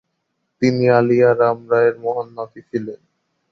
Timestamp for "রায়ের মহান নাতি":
1.71-2.61